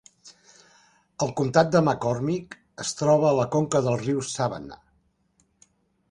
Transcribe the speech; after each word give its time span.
El 1.25 1.33
comtat 1.41 1.67
de 1.75 1.81
McCormick 1.87 2.57
es 2.85 2.93
troba 3.01 3.27
a 3.31 3.33
la 3.41 3.45
conca 3.57 3.81
del 3.89 3.99
riu 4.05 4.23
Savannah. 4.29 4.79